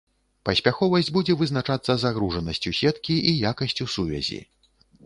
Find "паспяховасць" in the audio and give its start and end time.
0.47-1.11